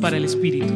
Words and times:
Para 0.00 0.16
el 0.16 0.24
Espíritu. 0.24 0.72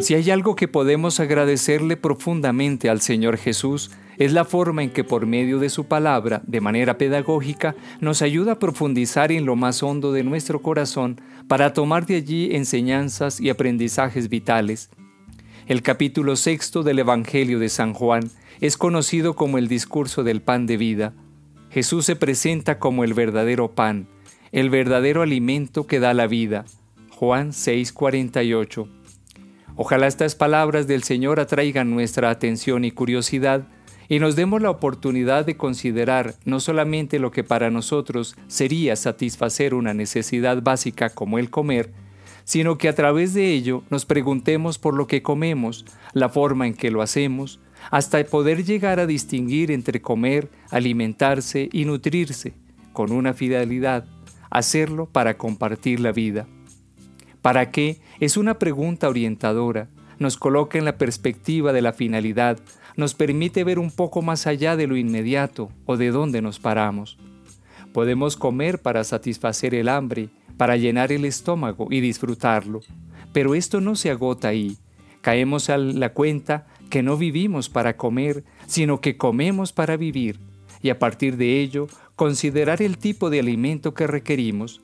Si 0.00 0.14
hay 0.14 0.30
algo 0.30 0.54
que 0.54 0.68
podemos 0.68 1.18
agradecerle 1.18 1.96
profundamente 1.96 2.88
al 2.88 3.00
Señor 3.00 3.36
Jesús, 3.36 3.90
es 4.16 4.32
la 4.32 4.44
forma 4.44 4.84
en 4.84 4.90
que 4.90 5.02
por 5.02 5.26
medio 5.26 5.58
de 5.58 5.68
su 5.68 5.86
palabra, 5.86 6.42
de 6.46 6.60
manera 6.60 6.98
pedagógica, 6.98 7.74
nos 8.00 8.22
ayuda 8.22 8.52
a 8.52 8.58
profundizar 8.58 9.32
en 9.32 9.44
lo 9.44 9.56
más 9.56 9.82
hondo 9.82 10.12
de 10.12 10.22
nuestro 10.22 10.62
corazón 10.62 11.20
para 11.48 11.72
tomar 11.72 12.06
de 12.06 12.16
allí 12.16 12.54
enseñanzas 12.54 13.40
y 13.40 13.50
aprendizajes 13.50 14.28
vitales. 14.28 14.90
El 15.66 15.82
capítulo 15.82 16.36
sexto 16.36 16.84
del 16.84 17.00
Evangelio 17.00 17.58
de 17.58 17.68
San 17.68 17.92
Juan 17.92 18.30
es 18.60 18.76
conocido 18.76 19.34
como 19.34 19.58
el 19.58 19.66
discurso 19.66 20.22
del 20.22 20.40
pan 20.42 20.66
de 20.66 20.76
vida. 20.76 21.12
Jesús 21.70 22.06
se 22.06 22.14
presenta 22.14 22.78
como 22.78 23.02
el 23.04 23.14
verdadero 23.14 23.74
pan, 23.74 24.06
el 24.56 24.70
verdadero 24.70 25.20
alimento 25.20 25.86
que 25.86 26.00
da 26.00 26.14
la 26.14 26.26
vida. 26.26 26.64
Juan 27.10 27.52
6:48. 27.52 28.88
Ojalá 29.76 30.06
estas 30.06 30.34
palabras 30.34 30.86
del 30.86 31.02
Señor 31.02 31.40
atraigan 31.40 31.90
nuestra 31.90 32.30
atención 32.30 32.86
y 32.86 32.90
curiosidad 32.90 33.66
y 34.08 34.18
nos 34.18 34.34
demos 34.34 34.62
la 34.62 34.70
oportunidad 34.70 35.44
de 35.44 35.58
considerar 35.58 36.36
no 36.46 36.60
solamente 36.60 37.18
lo 37.18 37.32
que 37.32 37.44
para 37.44 37.70
nosotros 37.70 38.34
sería 38.46 38.96
satisfacer 38.96 39.74
una 39.74 39.92
necesidad 39.92 40.62
básica 40.62 41.10
como 41.10 41.38
el 41.38 41.50
comer, 41.50 41.92
sino 42.44 42.78
que 42.78 42.88
a 42.88 42.94
través 42.94 43.34
de 43.34 43.52
ello 43.52 43.82
nos 43.90 44.06
preguntemos 44.06 44.78
por 44.78 44.94
lo 44.94 45.06
que 45.06 45.20
comemos, 45.20 45.84
la 46.14 46.30
forma 46.30 46.66
en 46.66 46.72
que 46.72 46.90
lo 46.90 47.02
hacemos, 47.02 47.60
hasta 47.90 48.24
poder 48.24 48.64
llegar 48.64 49.00
a 49.00 49.06
distinguir 49.06 49.70
entre 49.70 50.00
comer, 50.00 50.48
alimentarse 50.70 51.68
y 51.70 51.84
nutrirse, 51.84 52.54
con 52.94 53.12
una 53.12 53.34
fidelidad, 53.34 54.06
hacerlo 54.50 55.06
para 55.06 55.36
compartir 55.36 56.00
la 56.00 56.12
vida. 56.12 56.46
¿Para 57.42 57.70
qué? 57.70 58.00
Es 58.20 58.36
una 58.36 58.58
pregunta 58.58 59.08
orientadora, 59.08 59.88
nos 60.18 60.36
coloca 60.36 60.78
en 60.78 60.84
la 60.84 60.98
perspectiva 60.98 61.72
de 61.72 61.82
la 61.82 61.92
finalidad, 61.92 62.58
nos 62.96 63.14
permite 63.14 63.62
ver 63.64 63.78
un 63.78 63.90
poco 63.90 64.22
más 64.22 64.46
allá 64.46 64.76
de 64.76 64.86
lo 64.86 64.96
inmediato 64.96 65.70
o 65.84 65.96
de 65.96 66.10
dónde 66.10 66.42
nos 66.42 66.58
paramos. 66.58 67.18
Podemos 67.92 68.36
comer 68.36 68.80
para 68.80 69.04
satisfacer 69.04 69.74
el 69.74 69.88
hambre, 69.88 70.30
para 70.56 70.76
llenar 70.76 71.12
el 71.12 71.24
estómago 71.24 71.88
y 71.90 72.00
disfrutarlo, 72.00 72.80
pero 73.32 73.54
esto 73.54 73.80
no 73.80 73.96
se 73.96 74.10
agota 74.10 74.48
ahí. 74.48 74.76
Caemos 75.20 75.70
a 75.70 75.76
la 75.76 76.12
cuenta 76.12 76.66
que 76.88 77.02
no 77.02 77.16
vivimos 77.16 77.68
para 77.68 77.96
comer, 77.96 78.44
sino 78.66 79.00
que 79.00 79.16
comemos 79.16 79.72
para 79.72 79.96
vivir, 79.96 80.40
y 80.82 80.90
a 80.90 80.98
partir 80.98 81.36
de 81.36 81.60
ello 81.60 81.88
considerar 82.16 82.82
el 82.82 82.98
tipo 82.98 83.30
de 83.30 83.40
alimento 83.40 83.94
que 83.94 84.06
requerimos, 84.06 84.80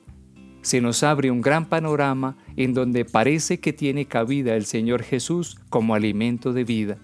se 0.61 0.79
nos 0.79 1.03
abre 1.03 1.29
un 1.29 1.41
gran 1.41 1.67
panorama 1.67 2.37
en 2.55 2.73
donde 2.73 3.03
parece 3.03 3.59
que 3.59 3.73
tiene 3.73 4.05
cabida 4.05 4.55
el 4.55 4.65
Señor 4.65 5.03
Jesús 5.03 5.57
como 5.69 5.93
alimento 5.93 6.53
de 6.53 6.63
vida. 6.63 6.97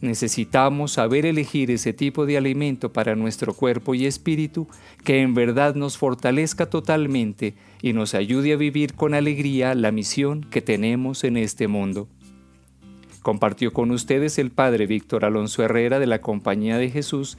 Necesitamos 0.00 0.92
saber 0.92 1.24
elegir 1.24 1.70
ese 1.70 1.92
tipo 1.92 2.26
de 2.26 2.36
alimento 2.36 2.92
para 2.92 3.14
nuestro 3.14 3.54
cuerpo 3.54 3.94
y 3.94 4.04
espíritu 4.04 4.66
que 5.04 5.22
en 5.22 5.34
verdad 5.34 5.74
nos 5.74 5.96
fortalezca 5.96 6.66
totalmente 6.68 7.54
y 7.80 7.92
nos 7.92 8.14
ayude 8.14 8.52
a 8.52 8.56
vivir 8.56 8.94
con 8.94 9.14
alegría 9.14 9.74
la 9.74 9.92
misión 9.92 10.42
que 10.50 10.60
tenemos 10.60 11.24
en 11.24 11.36
este 11.36 11.68
mundo. 11.68 12.08
Compartió 13.22 13.72
con 13.72 13.90
ustedes 13.90 14.38
el 14.38 14.50
Padre 14.50 14.86
Víctor 14.86 15.24
Alonso 15.24 15.62
Herrera 15.62 15.98
de 15.98 16.06
la 16.06 16.20
Compañía 16.20 16.78
de 16.78 16.90
Jesús, 16.90 17.38